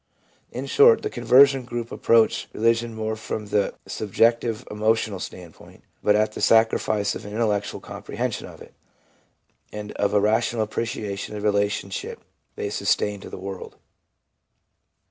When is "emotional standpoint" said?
4.71-5.83